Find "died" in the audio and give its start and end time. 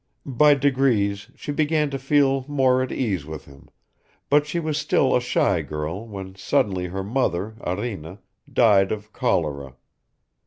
8.51-8.91